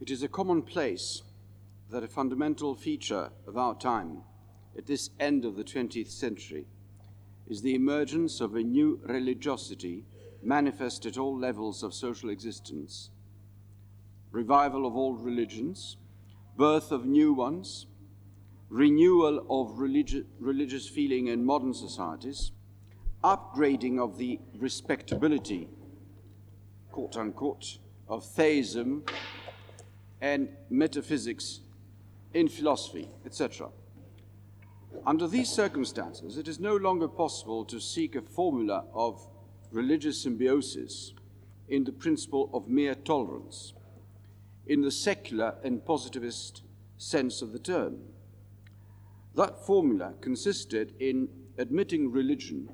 [0.00, 1.22] It is a commonplace
[1.90, 4.22] that a fundamental feature of our time
[4.76, 6.64] at this end of the 20th century
[7.46, 10.06] is the emergence of a new religiosity
[10.42, 13.10] manifest at all levels of social existence,
[14.30, 15.98] revival of old religions,
[16.56, 17.84] birth of new ones,
[18.70, 22.52] renewal of religi- religious feeling in modern societies,
[23.22, 25.68] upgrading of the respectability,
[26.90, 27.78] quote unquote,
[28.08, 29.04] of theism
[30.20, 31.60] and metaphysics
[32.34, 33.68] in philosophy, etc.
[35.06, 39.26] Under these circumstances, it is no longer possible to seek a formula of
[39.70, 41.14] religious symbiosis
[41.68, 43.72] in the principle of mere tolerance,
[44.66, 46.62] in the secular and positivist
[46.98, 47.98] sense of the term.
[49.36, 52.68] That formula consisted in admitting religion,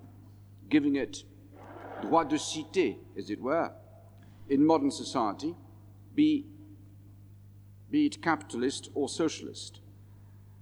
[0.69, 1.25] giving it
[2.03, 3.71] droit de cité, as it were,
[4.49, 5.55] in modern society,
[6.15, 6.47] be,
[7.91, 9.81] be it capitalist or socialist,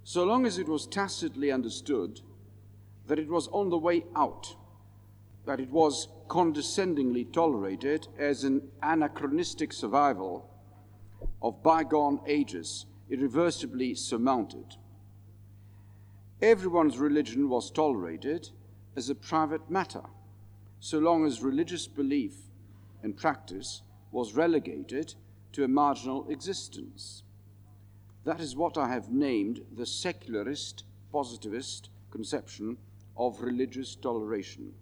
[0.03, 2.21] so long as it was tacitly understood
[3.07, 4.55] that it was on the way out,
[5.45, 10.49] that it was condescendingly tolerated as an anachronistic survival
[11.41, 14.75] of bygone ages, irreversibly surmounted.
[16.41, 18.49] Everyone's religion was tolerated
[18.95, 20.03] as a private matter,
[20.79, 22.33] so long as religious belief
[23.03, 23.81] and practice
[24.11, 25.15] was relegated
[25.55, 27.23] to a marginal existence.
[28.25, 32.77] That is what I have named the secularist, positivist conception
[33.15, 34.73] of religious toleration,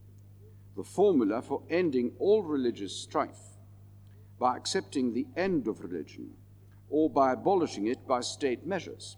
[0.76, 3.60] the formula for ending all religious strife
[4.40, 6.32] by accepting the end of religion
[6.90, 9.18] or by abolishing it by state measures.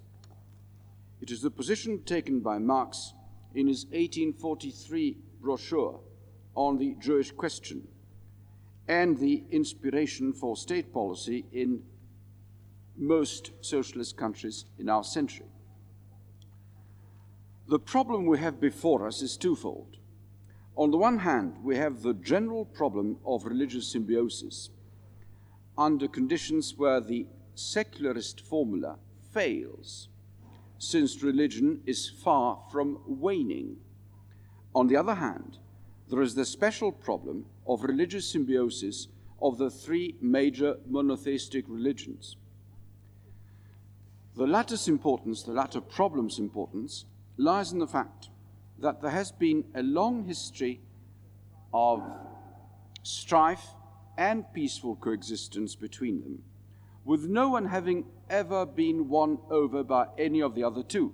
[1.22, 3.14] It is the position taken by Marx
[3.54, 6.02] in his 1843 brochure
[6.54, 7.88] on the Jewish question
[8.88, 11.82] and the inspiration for state policy in
[12.98, 15.48] most socialist countries in our century.
[17.68, 19.98] The problem we have before us is twofold.
[20.78, 24.70] On the one hand, we have the general problem of religious symbiosis
[25.78, 27.26] under conditions where the
[27.56, 28.98] secularist formula
[29.34, 30.10] fails,
[30.78, 33.78] since religion is far from waning.
[34.74, 35.58] On the other hand,
[36.10, 39.08] there is the special problem of religious symbiosis
[39.42, 42.38] of the three major monotheistic religions.
[44.36, 47.06] The latter's importance, the latter problem's importance,
[47.38, 48.30] lies in the fact
[48.80, 50.82] that there has been a long history
[51.74, 52.04] of
[53.04, 53.66] strife
[54.18, 56.44] and peaceful coexistence between them,
[57.04, 61.14] with no one having ever been won over by any of the other two.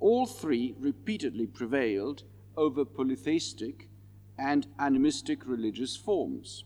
[0.00, 2.22] All three repeatedly prevailed
[2.58, 3.88] over polytheistic
[4.36, 6.64] and animistic religious forms,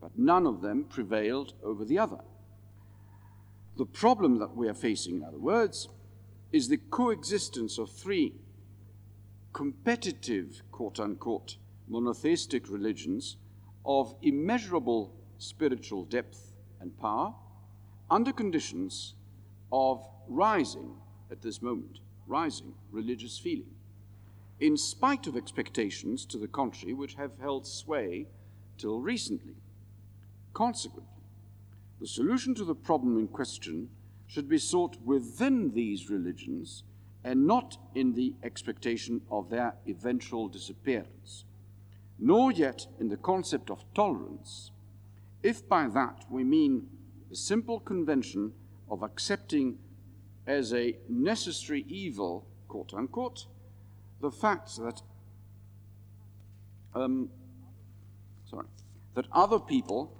[0.00, 2.20] but none of them prevailed over the other.
[3.76, 5.88] The problem that we are facing, in other words,
[6.52, 8.34] is the coexistence of three
[9.52, 11.56] competitive, quote unquote,
[11.88, 13.36] monotheistic religions
[13.84, 17.34] of immeasurable spiritual depth and power
[18.10, 19.14] under conditions
[19.72, 20.94] of rising,
[21.30, 23.74] at this moment, rising religious feeling,
[24.60, 28.26] in spite of expectations to the contrary which have held sway
[28.76, 29.54] till recently.
[30.52, 31.06] Consequently,
[32.00, 33.88] the solution to the problem in question
[34.26, 36.84] should be sought within these religions
[37.24, 41.44] and not in the expectation of their eventual disappearance,
[42.18, 44.70] nor yet in the concept of tolerance,
[45.42, 46.86] if by that we mean
[47.28, 48.52] the simple convention
[48.90, 49.78] of accepting
[50.46, 53.46] as a necessary evil, quote unquote,
[54.20, 55.02] the fact that
[56.94, 57.30] um,
[58.48, 58.66] sorry,
[59.14, 60.16] that other people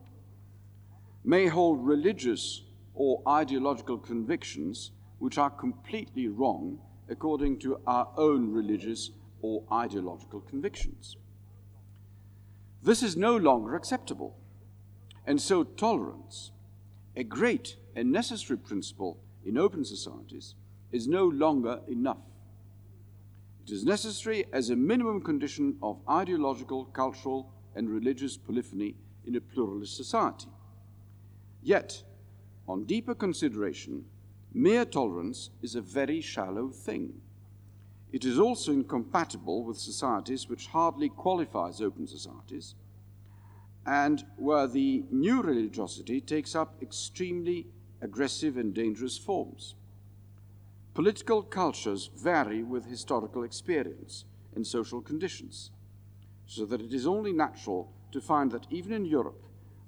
[1.25, 2.63] may hold religious
[2.95, 6.79] or ideological convictions which are completely wrong
[7.09, 9.11] according to our own religious
[9.43, 11.17] or ideological convictions.
[12.83, 14.37] This is no longer acceptable,
[15.27, 16.53] and so tolerance,
[17.15, 20.55] a great and necessary principle in open societies,
[20.93, 22.30] is no longer enough.
[23.65, 29.41] It is necessary as a minimum condition of ideological, cultural, and religious polyphony in a
[29.41, 30.49] pluralist society.
[31.63, 32.03] Yet,
[32.67, 34.07] on deeper consideration,
[34.53, 37.21] mere tolerance is a very shallow thing.
[38.13, 42.75] It is also incompatible with societies which hardly qualify as open societies,
[43.87, 47.69] and where the new religiosity takes up extremely
[48.01, 49.75] aggressive and dangerous forms.
[50.93, 54.25] Political cultures vary with historical experience
[54.57, 55.71] and social conditions,
[56.47, 59.41] so that it is only natural to find that even in Europe,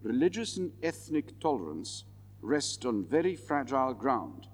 [0.03, 2.05] religious and ethnic tolerance
[2.41, 4.47] rest on very fragile ground,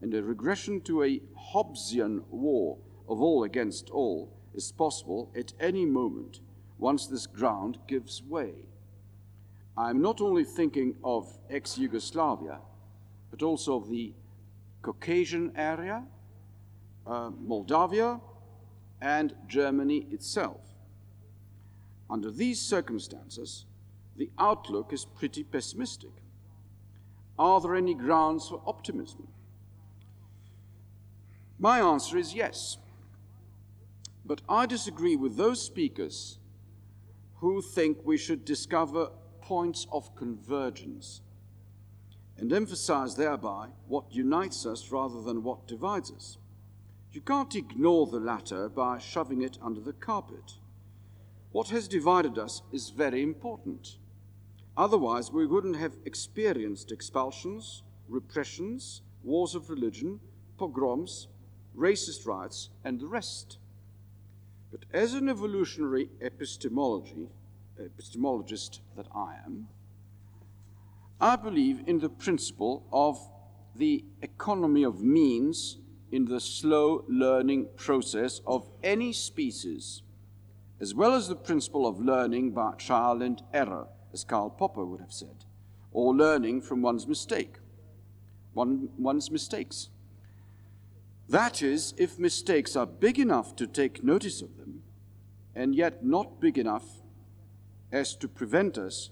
[0.00, 1.20] and a regression to a
[1.52, 2.78] Hobbesian war
[3.08, 6.38] of all against all is possible at any moment
[6.78, 8.54] once this ground gives way.
[9.76, 12.60] I'm not only thinking of ex Yugoslavia,
[13.30, 14.12] but also of the
[14.82, 16.04] Caucasian area,
[17.06, 18.20] uh, Moldavia,
[19.00, 20.60] and Germany itself.
[22.10, 23.66] Under these circumstances,
[24.16, 26.10] the outlook is pretty pessimistic.
[27.38, 29.28] Are there any grounds for optimism?
[31.58, 32.78] My answer is yes.
[34.24, 36.38] But I disagree with those speakers
[37.36, 39.10] who think we should discover
[39.40, 41.20] points of convergence
[42.38, 46.38] and emphasize thereby what unites us rather than what divides us.
[47.12, 50.54] You can't ignore the latter by shoving it under the carpet.
[51.50, 53.96] What has divided us is very important.
[54.76, 60.20] Otherwise, we wouldn't have experienced expulsions, repressions, wars of religion,
[60.58, 61.26] pogroms,
[61.76, 63.58] racist riots, and the rest.
[64.70, 67.30] But as an evolutionary epistemology,
[67.80, 69.68] epistemologist that I am,
[71.20, 73.18] I believe in the principle of
[73.74, 75.78] the economy of means
[76.12, 80.02] in the slow learning process of any species,
[80.80, 85.00] as well as the principle of learning by trial and error as Karl Popper would
[85.00, 85.44] have said,
[85.92, 87.56] or learning from one's mistake,
[88.54, 89.90] one, one's mistakes.
[91.28, 94.82] That is, if mistakes are big enough to take notice of them,
[95.54, 97.02] and yet not big enough
[97.90, 99.10] as to prevent us,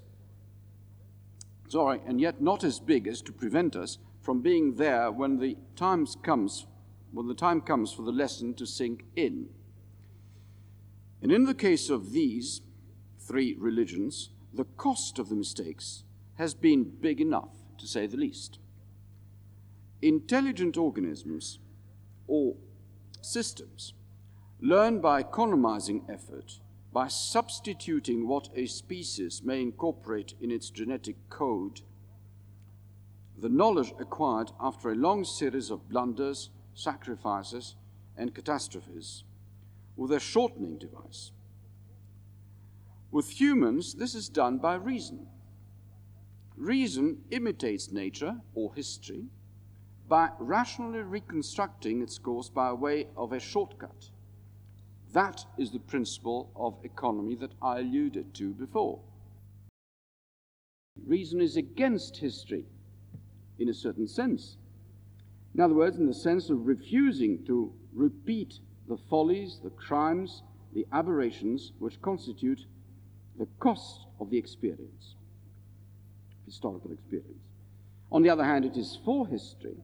[1.68, 5.56] sorry, and yet not as big as to prevent us from being there when the
[5.76, 6.66] times comes,
[7.12, 9.48] when the time comes for the lesson to sink in.
[11.22, 12.60] And in the case of these
[13.18, 16.04] three religions, the cost of the mistakes
[16.34, 18.58] has been big enough, to say the least.
[20.02, 21.58] Intelligent organisms
[22.26, 22.56] or
[23.22, 23.94] systems
[24.60, 26.60] learn by economizing effort,
[26.96, 31.82] by substituting what a species may incorporate in its genetic code,
[33.36, 37.74] the knowledge acquired after a long series of blunders, sacrifices,
[38.16, 39.24] and catastrophes
[39.94, 41.32] with a shortening device
[43.10, 45.26] with humans, this is done by reason.
[46.56, 49.26] Reason imitates nature or history
[50.08, 54.08] by rationally reconstructing its course by way of a shortcut.
[55.16, 59.00] That is the principle of economy that I alluded to before.
[61.06, 62.66] Reason is against history
[63.58, 64.58] in a certain sense.
[65.54, 68.58] In other words, in the sense of refusing to repeat
[68.88, 70.42] the follies, the crimes,
[70.74, 72.66] the aberrations which constitute
[73.38, 75.14] the cost of the experience,
[76.44, 77.48] historical experience.
[78.12, 79.78] On the other hand, it is for history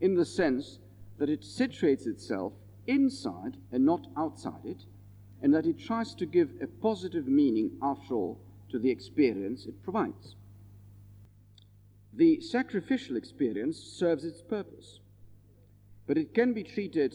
[0.00, 0.78] in the sense
[1.18, 2.52] that it situates itself
[2.88, 4.82] inside and not outside it,
[5.40, 8.40] and that it tries to give a positive meaning, after all,
[8.70, 10.34] to the experience it provides.
[12.14, 14.98] The sacrificial experience serves its purpose,
[16.06, 17.14] but it can be treated,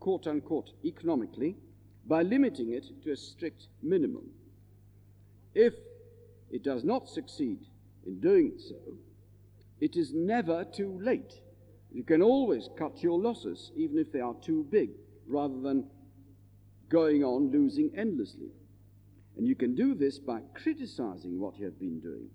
[0.00, 1.56] quote unquote, economically
[2.06, 4.28] by limiting it to a strict minimum.
[5.54, 5.72] If
[6.50, 7.60] it does not succeed
[8.06, 8.98] in doing so,
[9.80, 11.40] it is never too late.
[11.92, 14.90] You can always cut your losses, even if they are too big,
[15.26, 15.86] rather than
[16.88, 18.50] going on losing endlessly.
[19.36, 22.28] And you can do this by criticizing what you have been doing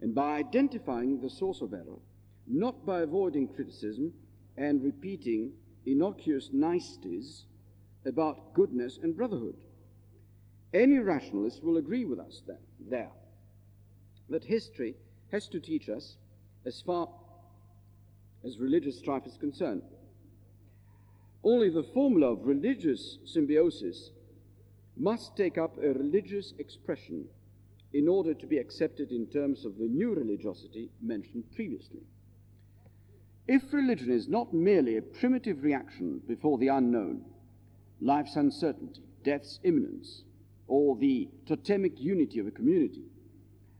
[0.00, 1.98] and by identifying the source of error,
[2.46, 4.12] not by avoiding criticism
[4.56, 5.52] and repeating
[5.86, 7.46] innocuous niceties
[8.04, 9.56] about goodness and brotherhood.
[10.72, 12.42] Any rationalist will agree with us
[12.88, 13.10] there
[14.28, 14.94] that history
[15.30, 16.16] has to teach us
[16.64, 17.08] as far
[18.44, 19.82] as religious strife is concerned.
[21.46, 24.10] Only the formula of religious symbiosis
[24.96, 27.26] must take up a religious expression
[27.92, 32.00] in order to be accepted in terms of the new religiosity mentioned previously.
[33.46, 37.22] If religion is not merely a primitive reaction before the unknown,
[38.00, 40.24] life's uncertainty, death's imminence,
[40.66, 43.04] or the totemic unity of a community.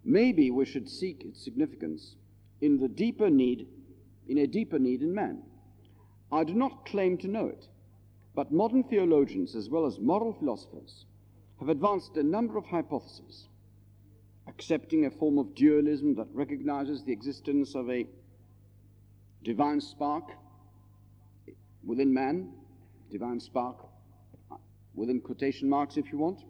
[0.04, 2.14] Maybe we should seek its significance
[2.60, 3.66] in the deeper need,
[4.28, 5.42] in a deeper need in man.
[6.32, 7.68] I do not claim to know it,
[8.34, 11.06] but modern theologians as well as moral philosophers
[11.60, 13.48] have advanced a number of hypotheses,
[14.46, 18.06] accepting a form of dualism that recognizes the existence of a
[19.42, 20.24] divine spark
[21.84, 22.52] within man,
[23.10, 23.76] divine spark
[24.94, 26.40] within quotation marks if you want,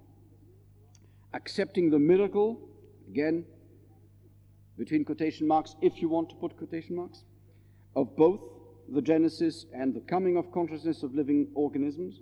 [1.34, 2.58] accepting the miracle,
[3.08, 3.44] again,
[4.78, 7.24] between quotation marks, if you want to put quotation marks,
[7.94, 8.40] of both
[8.88, 12.20] the genesis and the coming of consciousness of living organisms,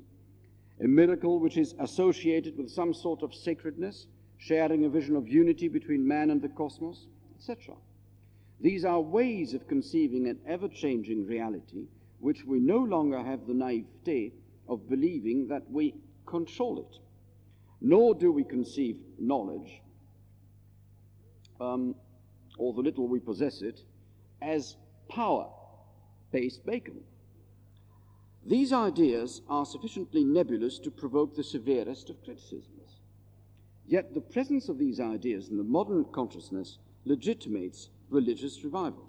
[0.82, 4.06] a miracle which is associated with some sort of sacredness,
[4.38, 7.06] sharing a vision of unity between man and the cosmos,
[7.36, 7.74] etc.
[8.60, 11.86] These are ways of conceiving an ever changing reality
[12.24, 14.32] which we no longer have the naivete
[14.66, 15.94] of believing that we
[16.24, 16.98] control it.
[17.82, 19.82] Nor do we conceive knowledge,
[21.60, 21.94] um,
[22.56, 23.82] or the little we possess it,
[24.40, 24.76] as
[25.10, 25.50] power
[26.32, 27.00] based Bacon.
[28.46, 33.00] These ideas are sufficiently nebulous to provoke the severest of criticisms.
[33.86, 39.08] Yet the presence of these ideas in the modern consciousness legitimates religious revival.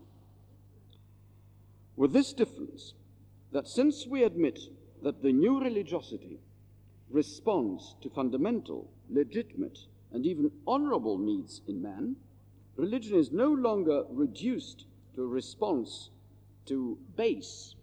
[1.96, 2.94] With this difference,
[3.52, 4.60] that since we admit
[5.02, 6.40] that the new religiosity
[7.10, 9.80] responds to fundamental, legitimate,
[10.12, 12.16] and even honorable needs in man,
[12.76, 16.10] religion is no longer reduced to a response
[16.66, 17.76] to base,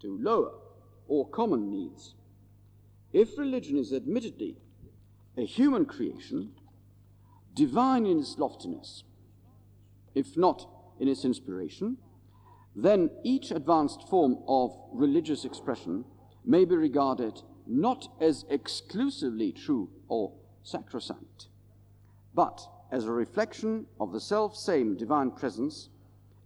[0.00, 0.52] to lower,
[1.08, 2.14] or common needs.
[3.12, 4.56] If religion is admittedly
[5.36, 6.52] a human creation,
[7.54, 9.04] divine in its loftiness,
[10.14, 11.98] if not in its inspiration,
[12.76, 16.04] then each advanced form of religious expression
[16.44, 21.48] may be regarded not as exclusively true or sacrosanct,
[22.34, 25.88] but as a reflection of the self same divine presence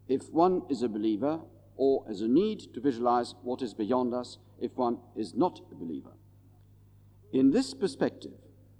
[0.08, 1.40] if one is a believer,
[1.78, 5.74] or as a need to visualize what is beyond us if one is not a
[5.74, 6.10] believer.
[7.32, 8.32] In this perspective,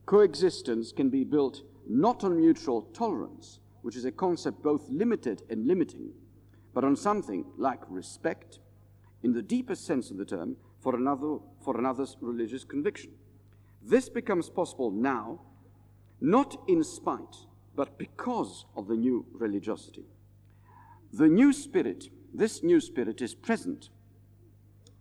[0.04, 5.66] coexistence can be built not on mutual tolerance, which is a concept both limited and
[5.66, 6.10] limiting,
[6.74, 8.58] but on something like respect,
[9.22, 13.12] in the deepest sense of the term, for, another, for another's religious conviction.
[13.82, 15.40] This becomes possible now,
[16.20, 20.04] not in spite, but because of the new religiosity.
[21.12, 23.90] The new spirit, this new spirit is present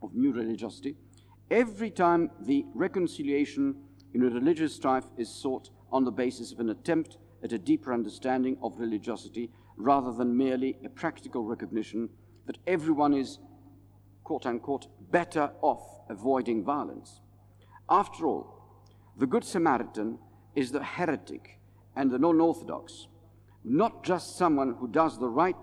[0.01, 0.96] of new religiosity
[1.51, 3.75] every time the reconciliation
[4.15, 7.94] in a religious strife is sought on the basis of an attempt at a deeper
[7.94, 12.10] understanding of religiosity rather than merely a practical recognition
[12.48, 13.38] that everyone is,
[14.24, 17.22] quote unquote, better off avoiding violence.
[17.88, 18.82] After all,
[19.15, 20.17] the Good Samaritan
[20.56, 21.60] is the heretic
[21.96, 23.08] and the non orthodox,
[23.63, 25.56] not just someone who does the right,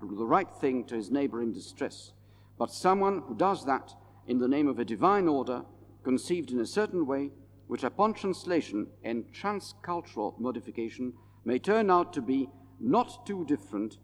[0.00, 2.12] the right thing to his neighbor in distress,
[2.58, 3.94] but someone who does that
[4.26, 5.62] in the name of a divine order
[6.02, 7.30] conceived in a certain way,
[7.66, 11.12] which upon translation and transcultural modification
[11.44, 12.48] may turn out to be
[12.80, 13.98] not too different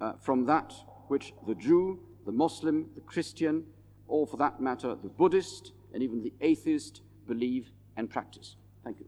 [0.00, 0.72] uh, from that
[1.08, 3.64] which the Jew, the Muslim, the Christian,
[4.06, 8.56] or for that matter, the Buddhist and even the atheist believe and practice.
[8.84, 9.06] Thank you.